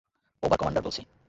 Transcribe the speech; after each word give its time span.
Over 0.43 0.57
commander 0.57 0.83
বলছি। 0.83 1.01